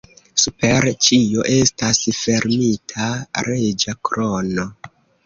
[0.43, 3.11] Super ĉio estas fermita
[3.49, 4.67] reĝa krono.